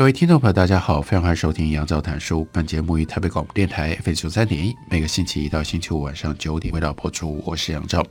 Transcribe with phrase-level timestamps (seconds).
[0.00, 2.48] 各位听众朋友，大家好，非常欢迎收听杨照谈书。
[2.50, 7.42] 本节目于台北广播电台 F 九三点一，每个星期一到星期五晚上九点为大家播出。
[7.44, 8.02] 我是杨照。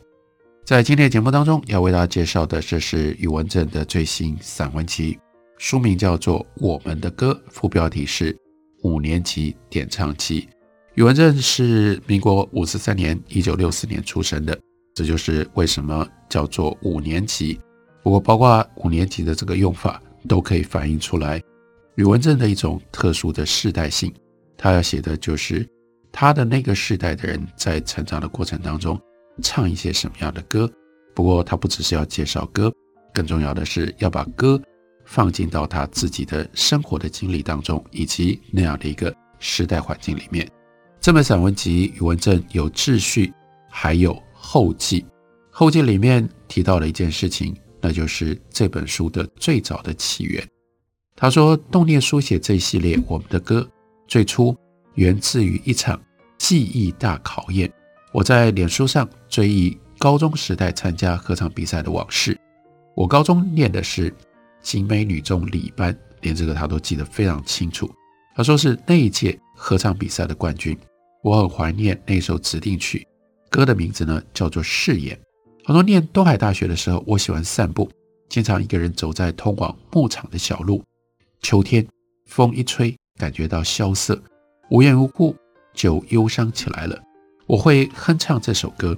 [0.63, 5.17] 在今天的节目当中，要为大家介绍的，这是宇文正的最新散文集，
[5.57, 8.31] 书名叫做《我们的歌》，副标题是
[8.83, 10.41] 《五年级点唱机》。
[10.93, 14.55] 宇文正是民国五十三年（一九六四年）出生的，
[14.93, 17.59] 这就是为什么叫做五年级。
[18.03, 21.41] 不过，包括五年级的这个用法，都可以反映出来。
[21.99, 24.13] 余文正的一种特殊的世代性，
[24.57, 25.67] 他要写的就是
[26.13, 28.97] 他的那个世代的人在成长的过程当中
[29.43, 30.71] 唱一些什么样的歌。
[31.13, 32.71] 不过他不只是要介绍歌，
[33.13, 34.57] 更重要的是要把歌
[35.03, 40.49] 放进到他自己的生活的经历当中，以及那样的一个时代环境里面。
[41.01, 43.33] 这本散文集宇文正有秩序，
[43.69, 45.05] 还有后记。
[45.49, 50.41] 后记里面提到了一件事情，那就是这本书的最早的起源。
[51.19, 53.69] 他说：“动念书写这一系列我们的歌，
[54.07, 54.55] 最初
[54.93, 56.01] 源自于一场
[56.37, 57.69] 记忆大考验。
[58.13, 62.39] 我在脸书上追忆高中时代参加合唱比赛的往事。
[62.95, 64.15] 我高中念的是
[64.61, 67.91] 景美女中礼班，连这个他都记得非常清楚。
[68.33, 70.77] 他说是那一届合唱比赛的冠军。
[71.21, 73.05] 我很怀念那首指定曲，
[73.49, 75.13] 歌的名字呢叫做《誓言》。
[75.65, 77.91] 他说念东海大学的时候，我喜欢散步，
[78.29, 80.81] 经常一个人走在通往牧场的小路。”
[81.41, 81.87] 秋天，
[82.25, 84.21] 风一吹，感觉到萧瑟，
[84.69, 85.35] 无缘无故
[85.73, 87.01] 就忧伤起来了。
[87.47, 88.97] 我会哼唱这首歌，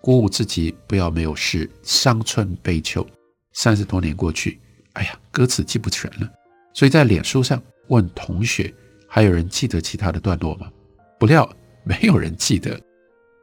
[0.00, 3.06] 鼓舞自己不要没有事，伤春悲秋。
[3.52, 4.60] 三十多年过去，
[4.92, 6.30] 哎呀，歌词记不全了，
[6.72, 8.72] 所以在脸书上问同学，
[9.08, 10.70] 还有人记得其他的段落吗？
[11.18, 11.50] 不料
[11.82, 12.80] 没有人记得，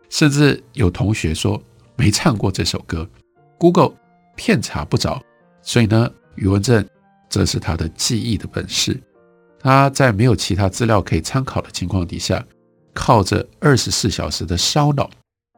[0.09, 1.61] 甚至有同学说
[1.97, 3.07] 没唱过这首歌。
[3.59, 3.93] Google
[4.35, 5.21] 片查不着，
[5.61, 6.87] 所以呢，宇文正。
[7.29, 8.99] 这是他的记忆的本事。
[9.59, 12.45] 他在没有其他资料可以参考的情况底下，
[12.93, 15.09] 靠着二十四小时的烧脑，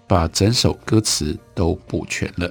[0.07, 2.49] 把整首歌词都补全了。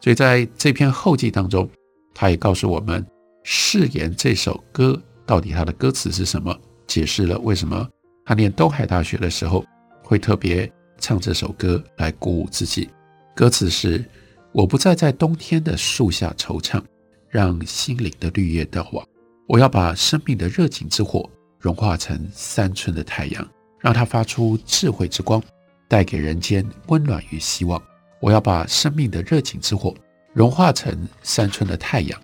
[0.00, 1.68] 所以在这篇后记当中，
[2.14, 3.04] 他也告诉我们，
[3.42, 6.56] 誓言这首歌到底它的歌词是什么，
[6.86, 7.88] 解释了为什么
[8.24, 9.64] 他念东海大学的时候
[10.02, 12.88] 会特别唱这首歌来鼓舞自己。
[13.34, 14.04] 歌词是：
[14.52, 16.82] 我不再在冬天的树下惆怅。
[17.30, 19.06] 让心灵的绿叶掉亡。
[19.46, 23.48] 我要把生命的热情之火融化成三寸的太阳，
[23.78, 25.42] 让它发出智慧之光，
[25.88, 27.80] 带给人间温暖与希望。
[28.20, 29.94] 我要把生命的热情之火
[30.32, 32.20] 融化成三寸的太阳。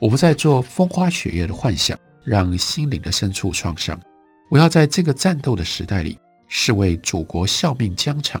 [0.00, 3.98] 我不再做风花雪月的幻想，让心灵的深处创伤。
[4.50, 6.18] 我要在这个战斗的时代里，
[6.48, 8.40] 是为祖国效命疆场，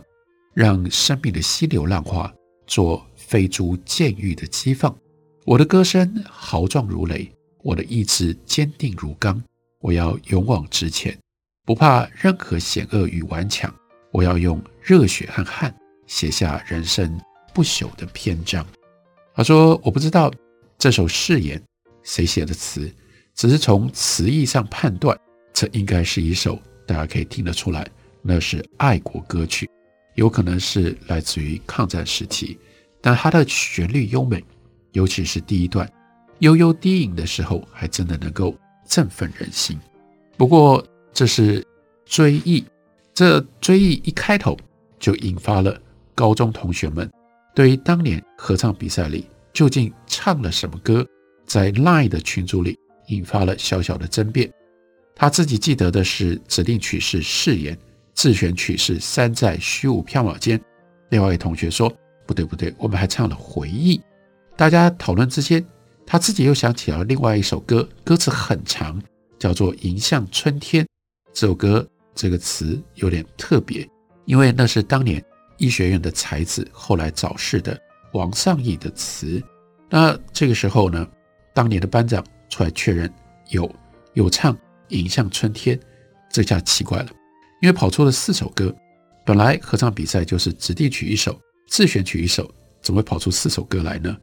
[0.54, 2.32] 让生命的溪流浪花
[2.66, 4.96] 做飞猪健郁的激放。
[5.48, 7.26] 我的歌声豪壮如雷，
[7.62, 9.42] 我的意志坚定如钢。
[9.80, 11.18] 我要勇往直前，
[11.64, 13.74] 不怕任何险恶与顽强。
[14.12, 15.74] 我要用热血和汗
[16.06, 17.18] 写下人生
[17.54, 18.62] 不朽的篇章。
[19.34, 20.30] 他说：“我不知道
[20.76, 21.58] 这首誓言
[22.02, 22.94] 谁写的词，
[23.34, 25.18] 只是从词义上判断，
[25.54, 27.88] 这应该是一首大家可以听得出来，
[28.20, 29.66] 那是爱国歌曲，
[30.14, 32.58] 有可能是来自于抗战时期，
[33.00, 34.44] 但它的旋律优美。”
[34.92, 35.90] 尤其是第一段
[36.38, 38.56] 悠悠低吟的时候，还真的能够
[38.86, 39.78] 振奋人心。
[40.36, 41.64] 不过这是
[42.04, 42.64] 追忆，
[43.12, 44.56] 这追忆一开头
[44.98, 45.80] 就引发了
[46.14, 47.10] 高中同学们
[47.54, 51.04] 对于当年合唱比赛里究竟唱了什么歌，
[51.44, 54.50] 在 Line 的群组里引发了小小的争辩。
[55.16, 57.76] 他自己记得的是指定曲是誓言，
[58.14, 60.60] 自选曲是山在虚无缥缈间。
[61.10, 61.92] 另外一位同学说
[62.24, 64.00] 不对不对，我们还唱了回忆。
[64.58, 65.64] 大家讨论之间，
[66.04, 69.00] 他自己又想起了另外一首歌，歌词很长，
[69.38, 70.84] 叫做《迎向春天》。
[71.32, 73.88] 这首歌这个词有点特别，
[74.24, 75.24] 因为那是当年
[75.58, 77.80] 医学院的才子，后来早逝的
[78.14, 79.40] 王尚义的词。
[79.88, 81.06] 那这个时候呢，
[81.54, 83.08] 当年的班长出来确认
[83.50, 83.72] 有
[84.14, 84.52] 有唱
[84.88, 85.78] 《迎向春天》，
[86.32, 87.10] 这下奇怪了，
[87.62, 88.74] 因为跑出了四首歌，
[89.24, 92.52] 本来合唱比赛就是指定曲一首，自选曲一首，
[92.82, 94.16] 怎么会跑出四首歌来呢？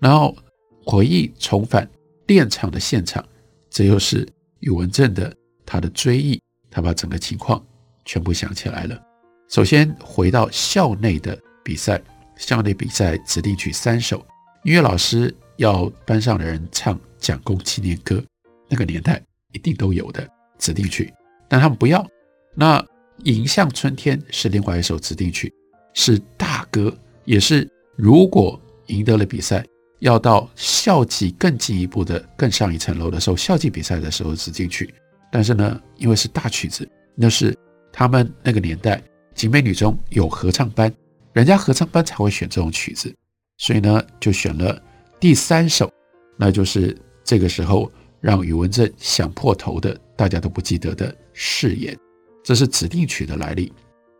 [0.00, 0.36] 然后
[0.84, 1.88] 回忆重返
[2.26, 3.24] 电场的现场，
[3.68, 4.26] 这又是
[4.60, 5.32] 宇文正的
[5.64, 7.64] 他的追忆，他把整个情况
[8.04, 9.00] 全部想起来了。
[9.48, 12.00] 首先回到校内的比赛，
[12.36, 14.24] 校内比赛指定曲三首，
[14.64, 18.24] 音乐老师要班上的人唱蒋公纪念歌，
[18.68, 20.26] 那个年代一定都有的
[20.58, 21.12] 指定曲，
[21.48, 22.06] 但他们不要。
[22.54, 22.84] 那
[23.24, 25.52] 迎向春天是另外一首指定曲，
[25.94, 29.64] 是大歌，也是如果赢得了比赛，
[30.00, 34.92] 要到校际更进一步的、更上一层楼的时候，校际比赛的时候指定曲。
[35.30, 37.56] 但是呢，因为是大曲子，那是
[37.92, 39.00] 他们那个年代
[39.34, 40.92] 景美女中有合唱班，
[41.32, 43.14] 人家合唱班才会选这种曲子，
[43.58, 44.82] 所以呢，就选了
[45.20, 45.92] 第三首，
[46.36, 51.96] 那就是这个时候让宇文正想破头的，大家都不记得的誓言。
[52.42, 53.72] 这是指定曲的来历，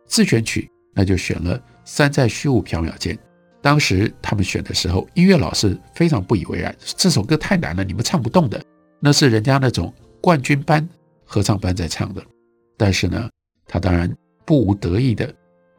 [0.05, 3.15] 自选曲那就选了《山在虚无缥缈间》。
[3.61, 8.61] 当时他们选的时候，音乐老师非常不以为然，这首歌太难了，你们唱不动的。
[8.99, 10.87] 那是人家那种冠军班
[11.23, 12.23] 合唱班在唱的。
[12.77, 13.29] 但是呢，
[13.67, 14.11] 他当然
[14.45, 15.33] 不无得意的，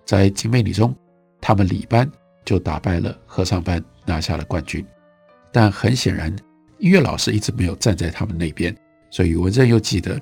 [0.04, 0.94] 在金美女中，
[1.40, 2.10] 他们礼班
[2.44, 4.84] 就打败了合唱班，拿下了冠军。
[5.52, 6.34] 但很显然，
[6.78, 8.76] 音乐老师一直没有站在他们那边，
[9.10, 10.14] 所以宇文正又记得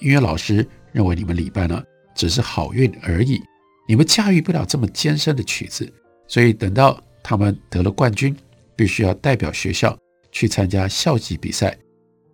[0.00, 0.66] 音乐老师。
[0.92, 1.82] 认为你们礼班呢
[2.14, 3.42] 只是好运而已，
[3.88, 5.92] 你们驾驭不了这么艰深的曲子，
[6.26, 8.34] 所以等到他们得了冠军，
[8.76, 9.96] 必须要代表学校
[10.32, 11.76] 去参加校级比赛，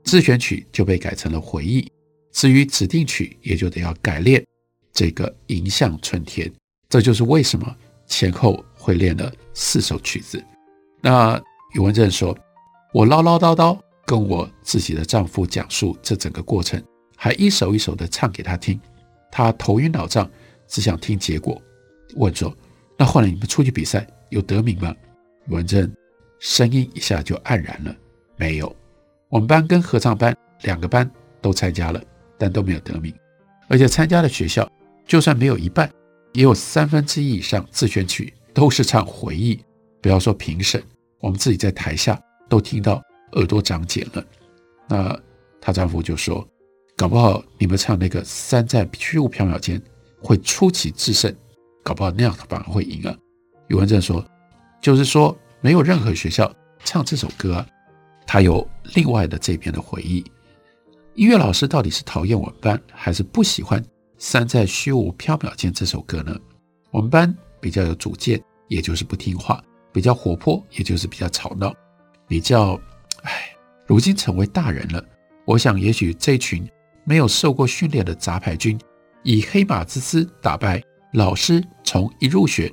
[0.05, 1.91] 自选曲就被改成了回忆，
[2.33, 4.45] 至于指定曲也就得要改练
[4.93, 6.51] 这个迎向春天，
[6.89, 7.77] 这就是为什么
[8.07, 10.43] 前后会练了四首曲子。
[11.01, 11.41] 那
[11.75, 12.37] 宇文正说，
[12.93, 16.83] 我唠唠叨叨跟我自己的丈夫讲述这整个过程。
[17.17, 18.81] 还一首一首的唱给他听，
[19.31, 20.29] 他头晕脑胀，
[20.67, 21.61] 只想听结果。
[22.17, 22.57] 问说
[23.01, 24.95] ：“那后来你们出去比赛有得名吗？”
[25.49, 25.91] 宇文正
[26.39, 27.97] 声音一下就黯然了
[28.37, 28.77] ：“没有。
[29.31, 31.11] 我们班跟合唱班两个班
[31.41, 32.03] 都参加了，
[32.37, 33.11] 但都没有得名。
[33.69, 34.71] 而且参加的学校，
[35.07, 35.91] 就算没有一半，
[36.35, 39.59] 也有三分之一以上自选曲都是唱回忆。
[40.03, 40.83] 不要说评审，
[41.21, 42.21] 我们自己在台下
[42.51, 43.03] 都听到
[43.33, 44.23] 耳朵长茧了。”
[44.87, 45.19] 那
[45.59, 46.47] 她丈夫就说。
[46.97, 49.81] 搞不好你们唱那个山在虚无缥缈间
[50.23, 51.35] 会出奇制胜，
[51.83, 53.17] 搞不好那样反而会赢啊。
[53.69, 54.25] 宇文正说，
[54.81, 56.53] 就是说没有任何学校
[56.85, 57.65] 唱这首歌。
[58.27, 60.25] 他有另外的这边的回忆。
[61.15, 63.85] 音乐老师到底是讨厌我们班，还是不喜欢
[64.19, 66.37] 山在虚无缥缈间这首歌呢？
[66.91, 69.61] 我们班比较有主见，也就是不听话；
[69.93, 71.73] 比较活泼，也就是比较吵闹；
[72.29, 72.81] 比较……
[73.23, 73.51] 哎，
[73.87, 75.05] 如今成为大人了，
[75.45, 76.69] 我想也许这群。
[77.03, 78.79] 没有受过训练的杂牌军，
[79.25, 80.81] 以黑马之姿打败
[81.13, 82.73] 老师从一入学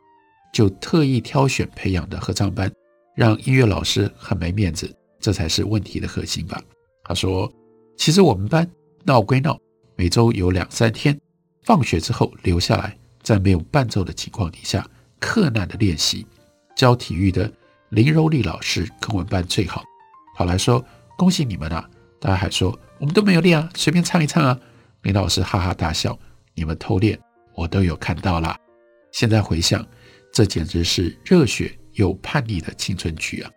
[0.53, 2.71] 就特意挑选培养的合唱班，
[3.15, 6.61] 让音乐老师很没面子，这才是问题的核心吧？
[7.03, 7.51] 他说
[7.97, 8.69] ：“其实我们班
[9.03, 9.57] 闹归闹，
[9.95, 11.19] 每周有两三天，
[11.63, 14.87] 放学之后留下来，在没有伴奏的情况底下，
[15.19, 16.25] 克难的练习。
[16.75, 17.51] 教体育的
[17.89, 19.83] 林柔丽老师跟我们班最好，
[20.35, 20.83] 跑来说
[21.17, 21.89] 恭喜你们啊！
[22.19, 24.59] 大家还说。”我们都没有练啊，随便唱一唱啊！
[25.03, 26.17] 林老师哈哈大笑，
[26.55, 27.19] 你们偷练，
[27.57, 28.55] 我都有看到啦。
[29.11, 29.83] 现在回想，
[30.31, 33.51] 这简直是热血又叛逆的青春曲啊！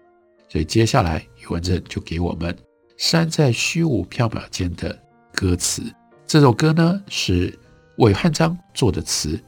[0.49, 2.53] 所以接下来宇文正就给我们
[2.97, 4.99] 《山在虚无缥缈间》的
[5.35, 5.83] 歌词。
[6.27, 7.57] 这首歌呢是
[7.99, 9.39] 韦翰章作的词，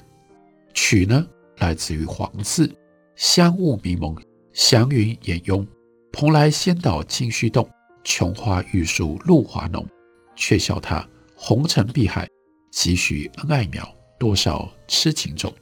[0.74, 1.26] 曲呢
[1.58, 2.70] 来自于黄自。
[3.16, 4.14] 香雾迷蒙，
[4.52, 5.66] 祥云掩拥，
[6.12, 7.66] 蓬莱仙岛清虚动。
[8.04, 9.86] 琼花玉树露华浓，
[10.34, 12.28] 却笑他红尘碧海，
[12.72, 13.88] 几许恩爱渺，
[14.22, 15.52] 多少痴情种。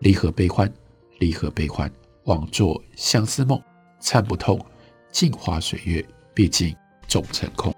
[0.00, 0.68] 离合悲欢，
[1.20, 1.88] 离合悲欢，
[2.24, 3.62] 枉作相思梦，
[4.00, 4.58] 参不透，
[5.12, 6.74] 镜花水月，毕竟
[7.06, 7.72] 总成空。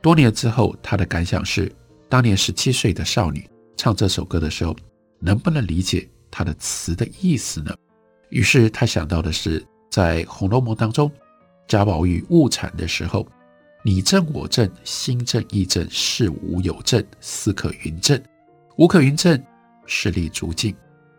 [0.00, 1.70] 多年之后，他的感想是：
[2.08, 4.74] 当年十七岁的少女唱这首歌的时候，
[5.18, 7.76] 能不能理解他的词的意思呢？
[8.30, 11.12] 于是他想到的是，在《红楼梦》当中，
[11.68, 13.28] 贾宝玉误产的时候。
[13.84, 18.18] 你正我正，心正意正，事无有正，斯可云正。
[18.78, 19.40] 无可云正，
[19.86, 20.74] 是力足尽。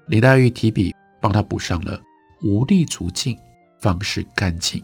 [0.07, 2.01] 林黛玉提笔帮他补上了
[2.41, 3.37] “无力足尽，
[3.79, 4.83] 方是干净”。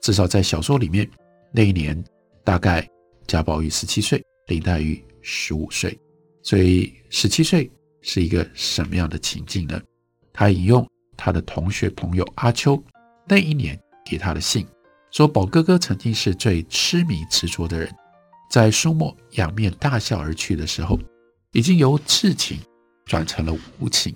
[0.00, 1.08] 至少在小说里面，
[1.52, 2.02] 那一年
[2.42, 2.88] 大概
[3.26, 5.98] 贾宝玉十七岁，林黛玉十五岁。
[6.42, 7.70] 所以十七岁
[8.00, 9.80] 是一个什么样的情境呢？
[10.32, 10.86] 他引用
[11.16, 12.82] 他的同学朋友阿秋
[13.28, 14.66] 那一年给他的信。
[15.10, 17.94] 说宝哥哥曾经是最痴迷执着的人，
[18.50, 20.98] 在书墨仰面大笑而去的时候，
[21.52, 22.58] 已经由至情
[23.04, 24.14] 转成了无情。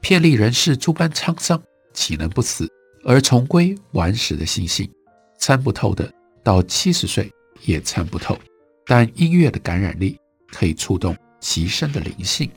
[0.00, 1.62] 遍历人世诸般沧桑，
[1.94, 2.68] 岂能不死
[3.04, 4.90] 而重归顽石的心性？
[5.38, 6.12] 参不透的
[6.42, 7.30] 到七十岁
[7.62, 8.38] 也参不透。
[8.84, 12.50] 但音乐的感染力可以触动极深的灵性，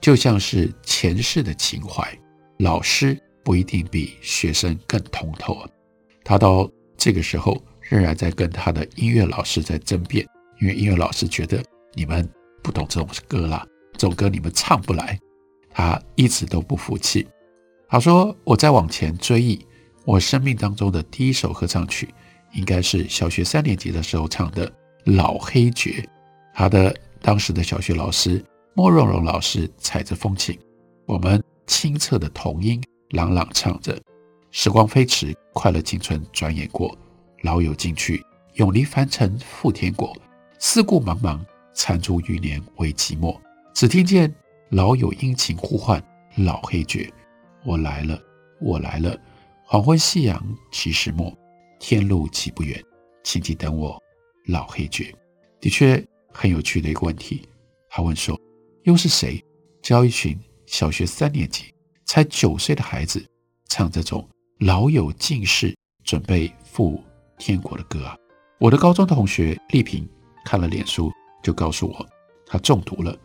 [0.00, 2.06] 就像是前世的情怀。
[2.58, 5.68] 老师不一定比学生更通透啊。
[6.24, 10.26] 他到这个时候仍然在跟他的音乐老师在争辩，
[10.60, 11.62] 因为音乐老师觉得
[11.94, 12.28] 你们
[12.62, 13.66] 不懂这种歌啦，
[14.00, 15.20] 这种歌你们唱不来。
[15.68, 17.28] 他一直都不服气。
[17.86, 19.62] 他说：“我再往前追忆，
[20.06, 22.08] 我生命当中的第一首合唱曲，
[22.54, 24.66] 应该是小学三年级的时候唱的
[25.04, 25.90] 《老黑爵》。
[26.54, 28.42] 他的当时的小学老师
[28.72, 30.58] 莫荣荣老师踩着风琴，
[31.04, 34.00] 我们清澈的童音朗朗唱着。
[34.50, 36.96] 时光飞驰，快乐青春转眼过，
[37.42, 40.16] 老友尽去，永离凡尘赴天国。
[40.58, 41.38] 四顾茫茫，
[41.74, 43.38] 残烛余年为寂寞。
[43.74, 44.32] 只听见。”
[44.70, 46.00] 老友殷勤呼唤，
[46.36, 47.12] 老黑爵，
[47.64, 48.16] 我来了，
[48.60, 49.18] 我来了。
[49.64, 51.36] 黄昏夕阳其实没，
[51.80, 52.80] 天路岂不远？
[53.24, 54.00] 请记等我，
[54.46, 55.12] 老黑爵。
[55.60, 56.00] 的确
[56.32, 57.42] 很有趣的一个问题。
[57.88, 58.40] 他问说，
[58.84, 59.44] 又是谁
[59.82, 61.74] 教一群小学三年级
[62.06, 63.20] 才九岁的孩子
[63.68, 64.24] 唱这种
[64.60, 67.02] 老友尽逝，准备赴
[67.38, 68.16] 天国的歌啊？
[68.60, 70.08] 我的高中同学丽萍
[70.44, 71.10] 看了脸书，
[71.42, 72.06] 就告诉我，
[72.46, 73.18] 他中毒了。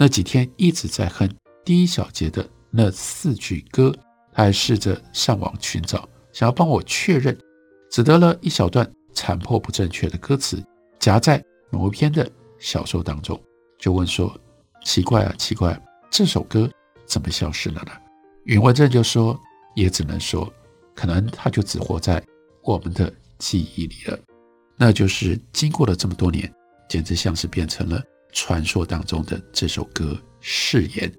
[0.00, 1.28] 那几天一直在哼
[1.62, 3.94] 第一小节的那四句歌，
[4.32, 7.38] 他还试着上网寻找，想要帮我确认，
[7.90, 10.64] 只得了一小段残破不正确的歌词
[10.98, 12.26] 夹在某一篇的
[12.58, 13.38] 小说当中，
[13.78, 14.34] 就问说
[14.86, 15.78] ：“奇怪啊，奇怪，
[16.10, 16.66] 这首歌
[17.04, 17.92] 怎么消失了呢？”
[18.48, 19.38] 允文正就说
[19.76, 20.50] ：“也只能说，
[20.94, 22.24] 可能他就只活在
[22.62, 24.18] 我们的记忆里了。
[24.78, 26.50] 那就是经过了这么多年，
[26.88, 28.02] 简直像是变成了。”
[28.32, 31.10] 传说当中的这首歌《誓言》，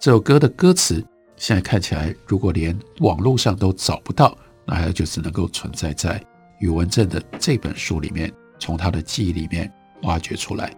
[0.00, 1.04] 这首歌的歌词
[1.36, 6.22] 现在看起来，如果连网络上都找不到，那还就只能够存在在
[6.60, 10.74] 宇文正的这本书里面，从他的记忆里面挖掘出来。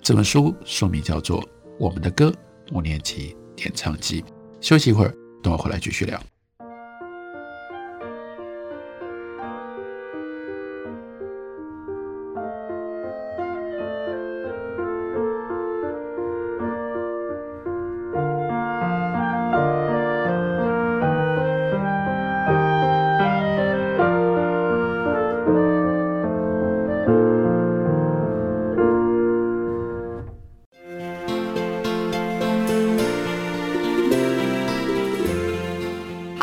[0.00, 1.42] 这本书书名叫做
[1.78, 2.32] 《我们的歌
[2.72, 4.22] 五年级点唱机》。
[4.60, 6.20] 休息一会儿，等我回来继续聊。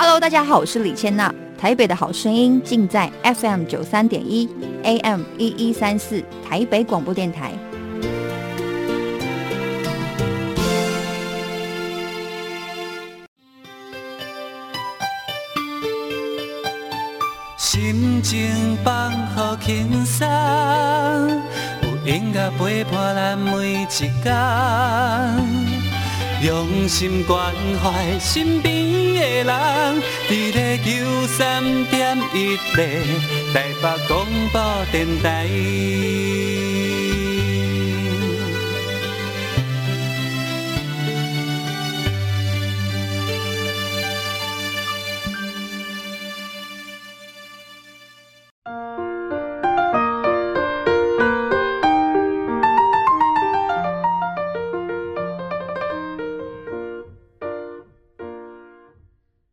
[0.04, 1.32] Hello，大家好，我是李千娜。
[1.60, 4.50] 台北的好声音尽在 FM 九三点一
[4.82, 7.54] ，AM 一一三四，台北广播电台。
[17.56, 20.28] 心情放好轻松，
[21.84, 24.12] 有音乐陪伴咱每一天。
[26.44, 27.54] 用心关
[27.84, 28.71] 怀身边
[29.22, 33.00] 的人，伫咧九三点一台
[33.54, 35.48] 北广播电台。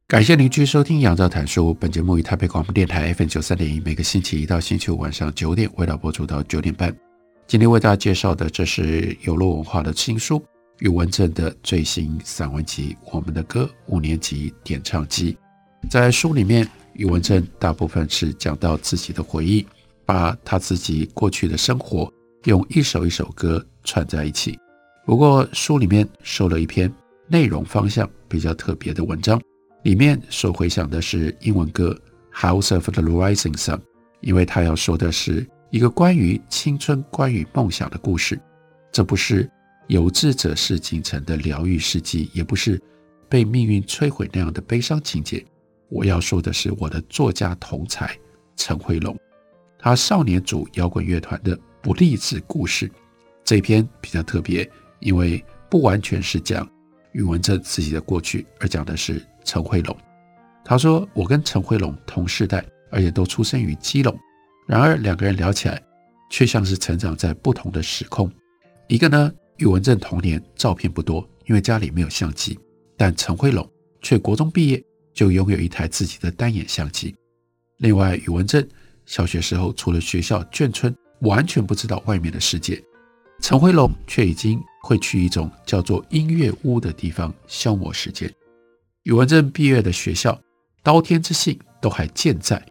[0.09, 1.69] 感谢您继续收听《杨照谈书》。
[1.75, 6.97] 本节目于台北广播电台 FM 九三点一，每个星期一到星期五晚上九点，为大家播出到九点半。
[7.47, 10.43] 今天为大家介绍的，这是有乐文化的新书，
[10.79, 15.37] 宇文正的最新散文集《我们的歌五年级点唱机》。
[15.91, 19.67] 在书里面，宇文正大部分是讲到自己的回忆，
[20.07, 22.11] 把他自己过去的生活
[22.45, 24.59] 用一首一首歌串在一起。
[25.05, 26.91] 不过，书里面收了一篇
[27.27, 29.39] 内容方向比较特别的文章。
[29.89, 31.99] 里面所回想的是英文歌
[32.39, 33.77] 《House of the Rising Sun》，
[34.21, 38.39] 因为他要说的是一个关于青春、关于梦想的故事。
[38.93, 39.51] 这不是
[39.87, 42.79] 有志者事竟成的疗愈事迹，也不是
[43.31, 45.43] 被命运摧毁那样的悲伤情节。
[45.89, 48.15] 我要说的是我的作家同才
[48.57, 49.19] 陈慧龙，
[49.79, 52.91] 他少年组摇滚乐团的不励志故事。
[53.43, 56.69] 这篇比较特别，因为不完全是讲
[57.13, 59.25] 宇文正自己的过去，而讲的是。
[59.49, 59.97] 陈慧龙，
[60.63, 64.15] 他说：“我跟陈慧龙同世代，而且都出生于基隆。
[64.67, 65.83] 然而两个人聊起来，
[66.29, 68.31] 却像是成长在不同的时空。
[68.89, 72.59] 一个呢，宇文正童年照片不多，因为家里没有相机；
[72.95, 73.67] 但陈慧龙
[74.03, 77.17] 却国中毕业就拥有一台自己的单眼相机。
[77.79, 78.63] 另外，宇文正
[79.07, 82.85] 小学时候除了学校眷村，完全不知道外面的世界。
[83.41, 88.31] 陈辉龙却已经会去一种叫做音乐屋的地方消磨时间。
[89.09, 90.39] 宇文正毕业的学校，
[90.83, 92.63] 刀天之信都还健在。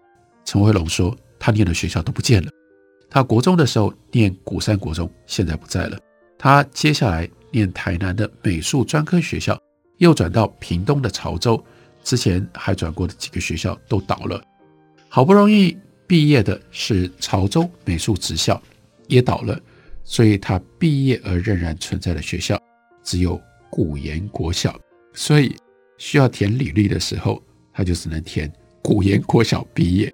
[0.46, 2.51] 陈辉龙说，他念的学校都不见了。
[3.10, 5.98] 他国中的时候念古山国中，现在不在了。
[6.38, 9.60] 他接下来念台南的美术专科学校，
[9.98, 11.60] 又转到屏东的潮州，
[12.03, 14.39] 之前还转过的几个学校都倒了。
[15.10, 15.75] 好不容易
[16.06, 18.62] 毕业的是潮州美术职校，
[19.08, 19.60] 也倒了。
[20.03, 22.62] 所以他毕业而仍然存在的学校
[23.03, 23.41] 只有
[23.72, 24.79] 古言国小，
[25.15, 25.56] 所以
[25.98, 27.42] 需要填履历的时候，
[27.74, 28.51] 他就只能填
[28.82, 30.13] 古言国小毕业。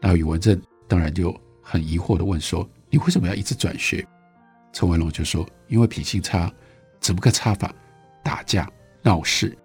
[0.00, 4.06] 那宇文正当然就很疑惑地问说：“你为什么要一直转学？”
[4.72, 6.52] 陈维龙就说：“因为品性差，
[7.00, 7.74] 怎么个差法？
[8.22, 8.70] 打架
[9.02, 9.56] 闹事。”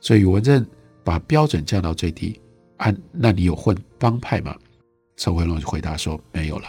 [0.00, 0.66] 所以宇文正
[1.04, 2.40] 把标准降到最低。
[2.78, 4.56] 按、啊，那你有混帮派吗？
[5.16, 6.68] 陈辉龙就回答说：“没有了，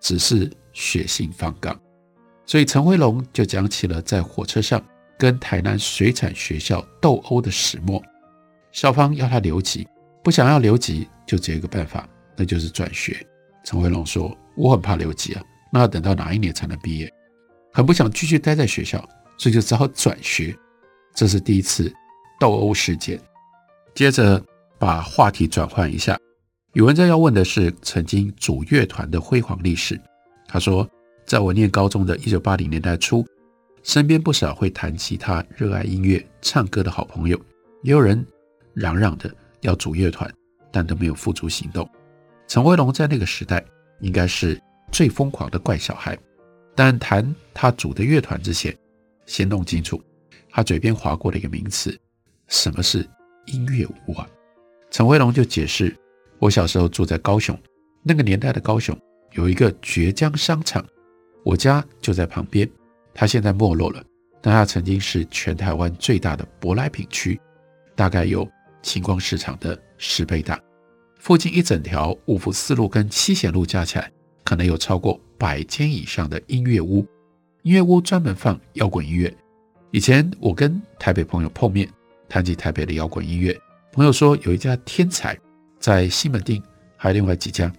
[0.00, 1.76] 只是血性方刚。”
[2.46, 4.80] 所以陈辉龙就讲起了在火车上
[5.18, 8.02] 跟台南水产学校斗殴的始末。
[8.70, 9.86] 校方要他留级，
[10.22, 13.26] 不想要留级就只有一个办法，那就是转学。
[13.64, 17.12] 陈辉龙说：“我很怕留级啊，那要等到哪一年才能毕业？
[17.72, 18.98] 很不想继续待在学校，
[19.36, 20.56] 所以就只好转学。”
[21.14, 21.92] 这是第一次
[22.38, 23.20] 斗殴事件。
[23.94, 24.42] 接着
[24.78, 26.16] 把话题转换一下，
[26.74, 30.00] 宇文正要问的是曾经主乐团的辉煌历史。
[30.46, 30.88] 他说。
[31.26, 33.22] 在我念高中的一九八零年代初，
[33.88, 37.40] 身边不少会弹吉他、热爱音乐、唱歌的好朋友，
[37.82, 38.22] 也有人
[38.74, 40.30] 嚷嚷的要组乐团，
[40.70, 41.88] 但都没有付诸行动。
[42.46, 43.64] 陈辉龙在那个时代
[44.00, 44.60] 应该是
[44.92, 46.18] 最疯狂的怪小孩，
[46.74, 48.76] 但谈他组的乐团之前，
[49.24, 49.98] 先弄清楚
[50.50, 51.98] 他嘴边划过的一个名词：
[52.46, 53.08] 什么是
[53.46, 54.28] 音乐屋啊？
[54.90, 55.96] 陈辉龙就解释：
[56.38, 57.58] 我小时候住在高雄，
[58.02, 58.94] 那个年代的高雄
[59.32, 60.86] 有一个绝江商场。
[61.42, 62.70] 我家就在旁边，
[63.14, 64.02] 它现在没落了，
[64.40, 67.40] 但它曾经是全台湾最大的舶来品区，
[67.94, 68.48] 大概有
[68.82, 70.58] 晴光市场的十倍大。
[71.18, 74.10] 附近一整条五福四路跟七贤路加起来，
[74.44, 77.06] 可能有超过百间以上的音乐屋。
[77.62, 79.34] 音乐屋专门放摇滚音乐。
[79.90, 81.88] 以前我跟台北朋友碰面，
[82.28, 83.58] 谈起台北的摇滚音乐，
[83.92, 85.36] 朋友说有一家天才
[85.80, 86.62] 在西门町，
[86.96, 87.72] 还有另外几家，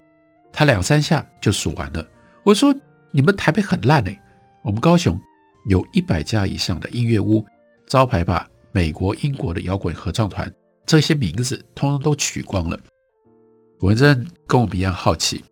[0.51, 2.05] 他两三下就数完了。
[2.43, 2.75] 我说。
[3.11, 4.21] 你们台北很烂哎，
[4.63, 5.19] 我们高雄
[5.65, 7.45] 有一百家以上的音乐屋，
[7.87, 10.51] 招牌把美国、英国的摇滚合唱团
[10.85, 12.79] 这些名字通通都取光了。
[13.79, 15.43] 文正跟我们一样好奇，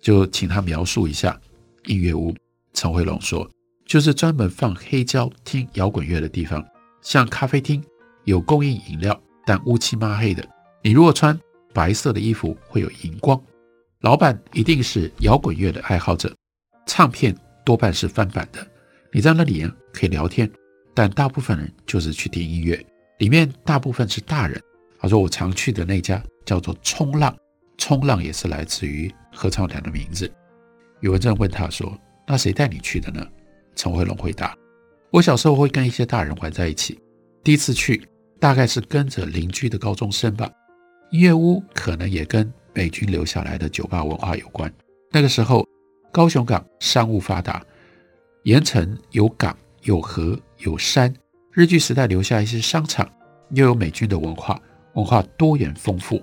[0.00, 1.40] 就请他描述一下
[1.86, 2.34] 音乐屋。
[2.72, 3.48] 陈慧龙说，
[3.86, 6.64] 就是专门放黑胶听摇滚乐的地方，
[7.02, 7.82] 像咖啡厅
[8.24, 10.46] 有供应饮料，但乌漆抹黑的。
[10.82, 11.38] 你如果穿
[11.72, 13.40] 白色的衣服，会有荧光。
[14.02, 16.32] 老板一定是摇滚乐的爱好者。
[16.86, 17.36] 唱片
[17.70, 18.66] 多半是翻版的，
[19.12, 20.50] 你在那里可以聊天，
[20.92, 22.84] 但大部分人就是去听音乐。
[23.18, 24.60] 里面大部分是大人。
[24.98, 27.32] 他说我常去的那家叫做冲浪，
[27.78, 30.28] 冲浪也是来自于合唱团的名字。
[30.98, 33.24] 宇文正问他说：“那谁带你去的呢？”
[33.76, 34.52] 陈慧龙回答
[35.12, 36.98] ：“我小时候会跟一些大人玩在一起，
[37.44, 38.04] 第一次去
[38.40, 40.50] 大概是跟着邻居的高中生吧。
[41.12, 44.68] 音乐屋可能也跟美军留下来的酒吧文化有关。
[45.12, 45.64] 那个时候。”
[46.12, 47.64] 高雄港商务发达，
[48.42, 51.14] 盐城有港有河有山，
[51.52, 53.08] 日据时代留下一些商场，
[53.50, 54.60] 又有美军的文化，
[54.94, 56.20] 文化多元丰富。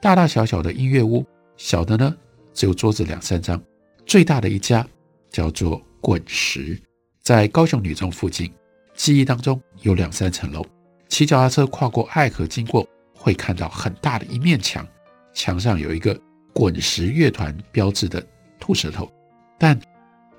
[0.00, 2.14] 大大小小的音乐屋，小的呢
[2.52, 3.60] 只有桌子两三张，
[4.06, 4.86] 最大的一家
[5.30, 6.80] 叫做滚石，
[7.20, 8.52] 在高雄女中附近。
[8.94, 10.64] 记忆当中有两三层楼，
[11.08, 14.86] 骑脚踏车跨过爱河经过，会看到很大的一面墙，
[15.32, 16.16] 墙上有一个
[16.52, 18.24] 滚石乐团标志的
[18.60, 19.10] 兔舌头。
[19.58, 19.78] 但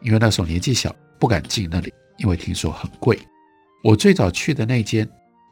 [0.01, 3.17] 因为那时候年纪小，不敢进那里，因为听说很贵。
[3.83, 5.07] 我最早去的那间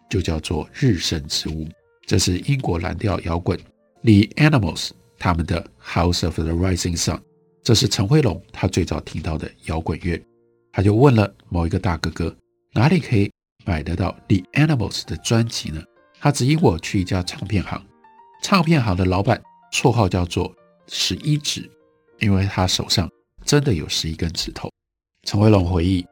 [0.09, 1.67] 就叫做日升之屋，
[2.05, 3.57] 这是英国蓝调摇滚
[4.01, 7.19] The Animals 他们的 House of the Rising Sun，
[7.63, 10.21] 这是陈辉龙他最早听到的摇滚乐。
[10.71, 12.35] 他就问了某一个大哥哥，
[12.73, 13.31] 哪里可以
[13.65, 15.81] 买得到 The Animals 的专辑呢？
[16.19, 17.83] 他指引我去一家唱片行，
[18.41, 20.53] 唱片行的老板绰号叫做
[20.87, 21.69] 十一指，
[22.19, 23.09] 因为他手上。
[23.53, 24.67] 真的有十一根指头。
[25.27, 26.03] 陈辉龙回忆，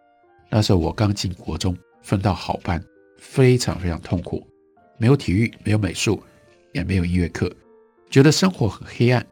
[0.47, 2.80] 那时候我刚进国中，分到好班，
[3.17, 4.47] 非常非常痛苦，
[4.99, 6.21] 没有体育，没有美术，
[6.71, 7.51] 也没有音乐课，
[8.12, 9.25] 觉得生活很黑暗。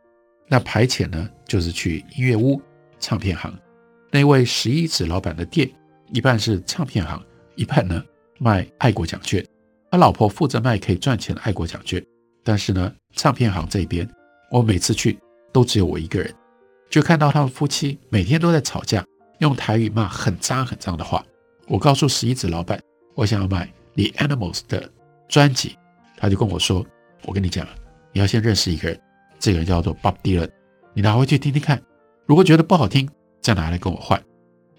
[0.48, 2.60] 那排遣呢，就是去音乐屋、
[3.00, 3.56] 唱片行。
[4.10, 5.70] 那位十一指老板的店，
[6.12, 8.04] 一半是唱片行，一半呢
[8.40, 9.46] 卖爱国奖券。
[9.92, 12.04] 他老婆负责卖可以赚钱的爱国奖券，
[12.44, 14.10] 但是呢，唱片行这边，
[14.50, 15.20] 我每次去
[15.54, 16.34] 都只有我一个人。
[16.90, 19.06] 就看到他们夫妻每天都在吵架，
[19.38, 21.24] 用台语骂很脏很脏的话。
[21.68, 22.82] 我告诉十一子老板，
[23.14, 24.92] 我想要买 The Animals 的
[25.28, 25.78] 专辑，
[26.18, 26.84] 他就跟我说
[27.26, 27.68] ：“我跟你讲，
[28.12, 29.00] 你要先认识一个人，
[29.40, 30.50] 这个人叫做 Bob Dylan，
[30.94, 31.80] 你拿回去听听看，
[32.26, 33.08] 如果觉得不好听，
[33.40, 34.20] 再拿来跟我换。”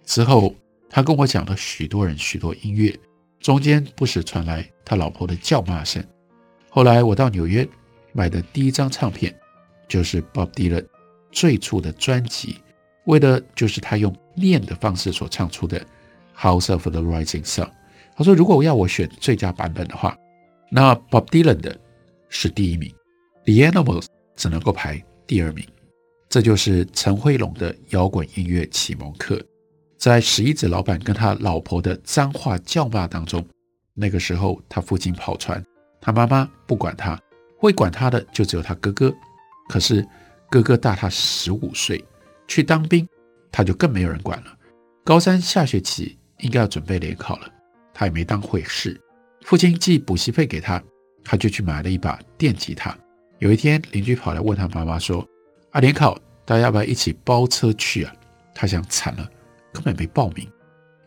[0.05, 0.53] 之后，
[0.89, 2.99] 他跟我讲了许多人许多音乐，
[3.39, 6.05] 中间不时传来他老婆的叫骂声。
[6.69, 7.67] 后来我到纽约
[8.13, 9.33] 买的第一张唱片，
[9.87, 10.85] 就是 Bob Dylan
[11.31, 12.57] 最初的专辑，
[13.05, 15.81] 为的就是他用念的方式所唱出的。
[16.37, 17.69] House of the Rising Sun。
[18.17, 20.17] 他说：“如果我要我选最佳版本的话，
[20.71, 21.79] 那 Bob Dylan 的
[22.31, 22.91] 是第一名
[23.45, 25.67] ，The Animals 只能够排第二名。
[26.31, 29.39] 这就是陈辉龙的摇滚音乐启蒙课。
[29.99, 33.47] 在十一子老板跟他老婆的脏话叫骂当中，
[33.93, 35.63] 那个时候他父亲跑船，
[36.01, 37.21] 他妈妈不管他，
[37.59, 39.15] 会管他的就只有他哥哥。
[39.69, 40.07] 可是
[40.51, 42.05] 哥哥大他十五岁，
[42.49, 43.09] 去当兵，
[43.53, 44.57] 他就更没有人管了。
[45.05, 47.53] 高三下学期。”应该要准备联考了，
[47.93, 48.99] 他也没当回事。
[49.43, 50.83] 父亲寄补习费给他，
[51.23, 52.97] 他就去买了一把电吉他。
[53.41, 55.23] 有一天，邻居跑来问他妈妈说
[55.69, 58.15] ：“啊，联考大家要不要一起包车去啊？”
[58.57, 59.31] 他想惨了，
[59.71, 60.51] 根本没报名。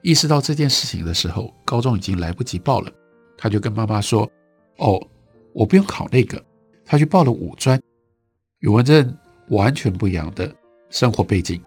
[0.03, 2.91] 意识到这件事情的时候，高中已经来不及报了。
[3.36, 4.32] 他就跟妈妈说
[4.77, 5.03] ：“哦，
[5.51, 6.39] 我不用考那个。”
[6.86, 7.82] 他去报了五专。
[8.60, 9.17] 宇文正
[9.49, 10.53] 完全不一样的
[10.89, 11.62] 生活背景，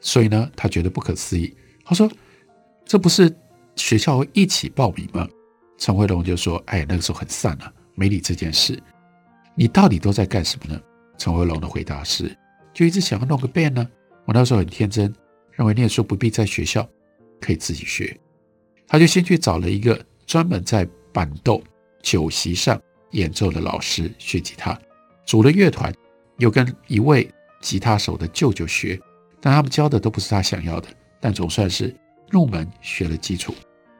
[0.00, 1.54] 所以呢，他觉得不可思议。
[1.84, 2.10] 他说。
[2.86, 3.32] 这不是
[3.76, 5.24] 学校会一起报名吗？
[5.78, 8.76] 陈辉龙就说：“哎，那个时候很散了，没理这件事。
[9.54, 10.80] 你到底都在干什么呢？”
[11.16, 12.36] 陈辉龙的回答是
[12.74, 13.88] ：“就一直想要弄个 band 呢。
[14.24, 15.14] 我那时候很天真，
[15.52, 16.84] 认为念书不必在学校，
[17.40, 18.18] 可以自己学。
[18.88, 21.62] 他就先去找了一个专门在板豆
[22.02, 22.76] 酒席上
[23.12, 24.76] 演奏的老师学吉他，
[25.24, 25.94] 组了乐团，
[26.40, 28.98] 又跟一位吉他手的舅舅学，
[29.40, 30.88] 但他们教的都不是他想要的，
[31.20, 31.94] 但总算是。”
[32.30, 33.52] 入门学了基础，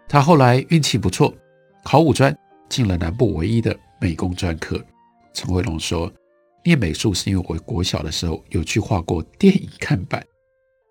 [0.08, 1.34] 他后来运气不错，
[1.82, 2.32] 考五专
[2.68, 4.80] 进了南部唯一的美工专科。
[5.34, 6.08] 陈辉龙说，
[6.64, 10.24] 念美术是因为我国小的时候有去画过电影看板，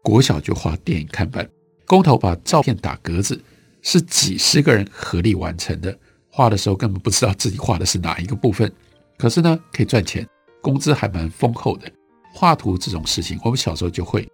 [0.03, 1.49] 国小就画电影看板，
[1.85, 3.41] 工头把照片打格子，
[3.81, 5.97] 是几十个人合力完成的。
[6.29, 8.69] 画的时候根本不知道自己画的是哪一个部分，
[9.17, 10.27] 可是呢，可以赚钱，
[10.62, 11.91] 工资还蛮丰厚的。
[12.34, 14.28] 画图这种事情，我们小时候就会，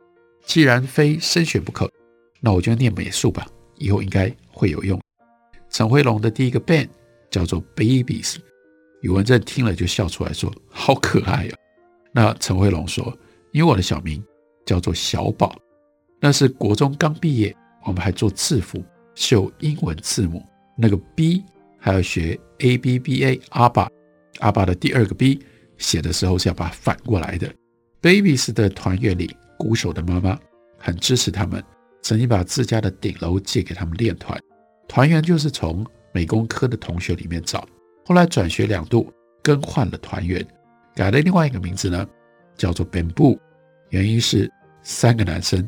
[0.45, 1.89] 既然非升学不可。
[2.41, 5.01] 那我就念美术吧，以后应该会有用。
[5.69, 6.87] 陈辉龙的第一个 band
[7.31, 8.35] 叫做 Babies，
[9.01, 11.57] 宇文正听了就笑出来说：“好可爱啊！”
[12.13, 13.17] 那陈辉龙说
[13.51, 14.23] ：“因为我的小名
[14.65, 15.57] 叫做小宝，
[16.19, 18.83] 那是国中刚毕业，我们还做字符，
[19.15, 20.45] 绣英文字母，
[20.77, 21.43] 那个 B
[21.79, 23.89] 还要学 A B B A 阿爸，
[24.39, 25.41] 阿爸的第二个 B
[25.77, 27.51] 写的时候是要把它反过来的。
[28.01, 30.39] Babies 的团员里，鼓手的妈妈
[30.77, 31.63] 很支持他们。”
[32.05, 34.39] 曾经把自家的顶楼借给他们练团，
[34.87, 35.83] 团员就是从
[36.13, 37.67] 美工科的同学里面找。
[38.05, 39.11] 后来转学两度，
[39.41, 40.45] 更换了团员，
[40.93, 42.07] 改了另外一个名字呢，
[42.55, 43.39] 叫做 Bamboo。
[43.89, 44.47] 原因是
[44.83, 45.67] 三个男生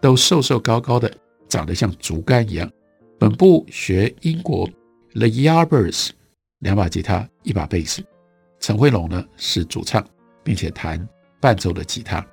[0.00, 1.14] 都瘦瘦高高的，
[1.50, 2.72] 长得像竹竿一样。
[3.18, 4.66] 本部学英国
[5.12, 6.12] The Yardbirds，
[6.60, 8.02] 两把吉他，一把贝斯。
[8.66, 10.02] 陈辉龙呢是主唱，
[10.42, 11.06] 并且弹
[11.38, 12.26] 伴奏的吉他。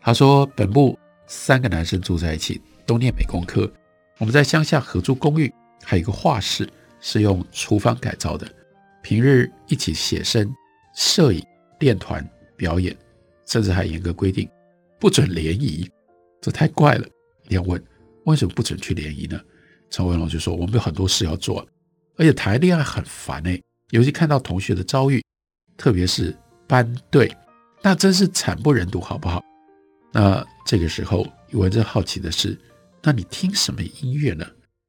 [0.00, 2.58] 他说本部三个男生住在一起。
[2.86, 3.70] 都念美工科，
[4.18, 5.50] 我们在乡下合租公寓，
[5.82, 6.68] 还有一个画室
[7.00, 8.46] 是用厨房改造的。
[9.02, 10.54] 平日一起写生、
[10.94, 11.42] 摄影、
[11.80, 12.22] 练团、
[12.58, 12.94] 表演，
[13.46, 14.46] 甚至还严格规定
[15.00, 15.90] 不准联谊，
[16.42, 17.08] 这太怪了。
[17.48, 17.82] 你要问
[18.26, 19.40] 为什么不准去联谊呢？
[19.88, 21.66] 陈辉龙就说：“我们有很多事要做，
[22.18, 23.58] 而且谈恋爱很烦哎，
[23.92, 25.23] 尤其看到同学的遭遇，
[25.76, 27.30] 特别是班队，
[27.82, 29.42] 那真是惨不忍睹，好不好？”
[30.12, 32.58] 那这个时候，我真好奇的是。
[33.02, 34.46] 那你听什么音乐呢？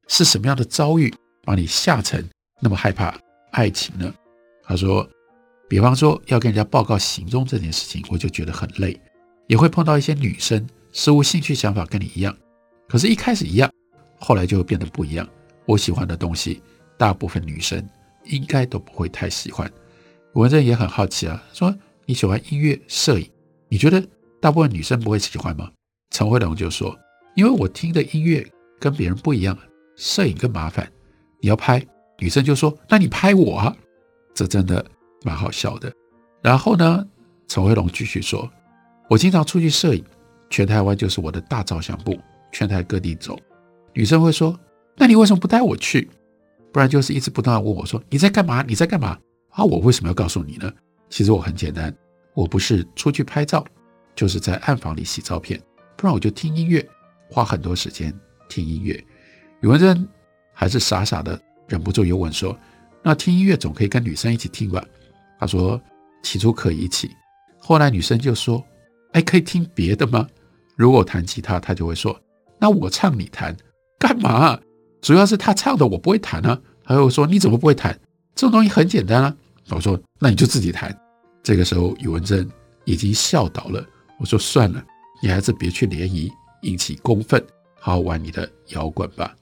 [0.07, 2.23] 是什么样的遭遇把你吓成
[2.61, 3.13] 那么害怕
[3.51, 4.13] 爱情呢？
[4.63, 5.05] 他说，
[5.67, 8.97] 比方说要跟人家报告行踪这件事情，我就觉得很累，
[9.47, 12.33] 也会碰到一些女生，似乎兴趣想法跟你一样，
[12.87, 13.69] 可是一开始一样，
[14.17, 15.27] 后来就会变得不一样。
[15.65, 16.61] 我喜欢的东西，
[16.97, 17.83] 大部分女生
[18.23, 19.69] 应该都不会太喜欢。
[20.35, 21.73] 我这也很好奇啊，说
[22.05, 23.25] 你喜欢音乐、摄影，
[23.69, 24.05] 你觉得
[24.41, 25.71] 大部分女生不会喜欢吗？
[26.11, 26.93] 陈慧龙就说。
[27.35, 28.45] 因为我听的音乐
[28.79, 29.57] 跟别人不一样，
[29.97, 30.89] 摄影更麻烦。
[31.41, 31.85] 你要拍，
[32.19, 33.75] 女生就说：“那你拍我啊。”
[34.33, 34.85] 这真的
[35.23, 35.91] 蛮好笑的。
[36.41, 37.05] 然后呢，
[37.47, 38.49] 陈慧龙继续说
[39.09, 40.03] ：“我经常出去摄影，
[40.49, 42.17] 全台湾就是我的大照相部，
[42.53, 43.37] 全台各地走。
[43.93, 44.57] 女生会说
[44.95, 46.09] ：‘那你为什么不带我去？’
[46.71, 48.63] 不然就是一直不断问我说：‘你在干嘛？
[48.63, 49.17] 你在干嘛？’
[49.55, 50.71] 啊，我为什么要告诉你呢？
[51.09, 51.95] 其实我很简单，
[52.33, 53.65] 我不是出去拍照，
[54.13, 55.57] 就是在暗房里洗照片，
[55.95, 56.85] 不然我就听音乐，
[57.29, 58.13] 花很多时间
[58.49, 59.01] 听音乐。
[59.61, 60.05] 宇文正
[60.53, 61.39] 还是傻傻的，
[61.69, 62.57] 忍不住又问说
[63.01, 64.85] ：“那听音乐总可以跟女生一起听吧？”
[65.39, 65.81] 他说
[66.21, 67.09] ：“起初可以一起，
[67.57, 68.61] 后来女生就说
[69.13, 70.27] ：‘哎，可以听别的吗？’
[70.75, 72.19] 如果我弹吉他，他就会说
[72.59, 73.55] ：‘那我唱你弹
[73.97, 74.59] 干嘛？’
[75.01, 76.59] 主要是他唱的我不会弹啊。
[76.83, 77.97] 他又说：‘你怎么不会弹？
[78.35, 79.37] 这种东西很简单啊。’
[79.69, 80.95] 我说：‘那你就自己弹。’
[81.41, 82.49] 这个时候，宇文正
[82.85, 83.85] 已经笑倒了。
[84.19, 84.83] 我说：“算了，
[85.21, 87.43] 你还是别去联谊，引起公愤，
[87.79, 89.35] 好好玩你的摇滚吧。”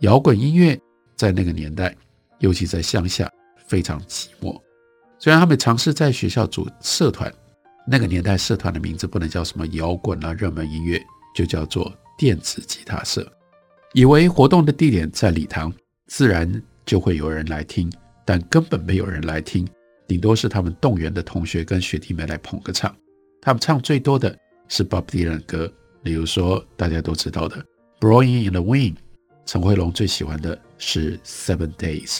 [0.00, 0.78] 摇滚音乐
[1.16, 1.96] 在那个年代，
[2.38, 3.28] 尤其在乡下，
[3.66, 4.60] 非常寂寞。
[5.18, 7.32] 虽然他们尝试在学校组社团，
[7.84, 13.26] 那个年代社团的名字不能叫什么摇滚啊、热门音乐，就叫做电子吉他社。
[13.94, 15.72] 以为活动的地点在礼堂，
[16.06, 17.90] 自然就会有人来听，
[18.28, 19.66] 但根本没有人来听，
[20.06, 22.94] 顶多是他们动员的同学跟学弟妹来捧个场。
[23.40, 24.38] 他们唱最多的
[24.68, 27.56] 是 Bob Dylan 的歌，比如说大家都知道的
[27.98, 28.92] 《Blowing in the Wind》。
[29.46, 32.18] 陈慧龙最喜欢的是《Seven Days》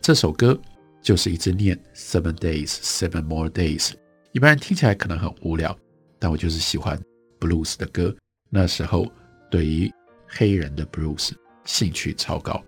[0.00, 0.60] 这首歌，
[1.00, 3.92] 就是一直念 Seven Days, Seven More Days。
[4.32, 5.78] 一般人听起来可能很无聊，
[6.18, 7.00] 但我就是喜欢
[7.38, 8.12] Blues 的歌。
[8.50, 9.06] 那时候
[9.48, 9.88] 对于
[10.26, 11.30] 黑人的 Blues
[11.64, 12.60] 兴趣超高。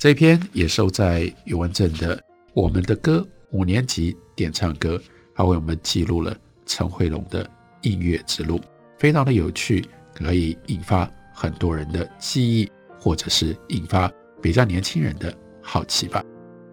[0.00, 2.16] 这篇也收在宇文正的
[2.54, 3.18] 《我们的歌》
[3.50, 4.98] 五年级点唱歌，
[5.34, 6.34] 他为我们记录了。
[6.64, 7.46] 陈慧龙的
[7.82, 8.58] 音乐之路
[8.96, 9.84] 非常的有趣，
[10.14, 14.10] 可以引发很多人的记忆，或者是引发
[14.40, 16.24] 比较年轻人的好奇吧。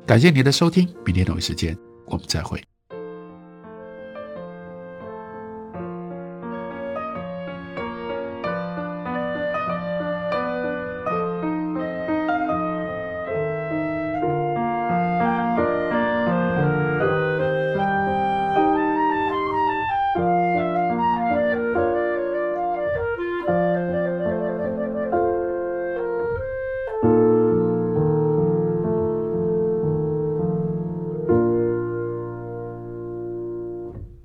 [0.06, 2.64] 感谢您的收听，明天同一时间我们再会。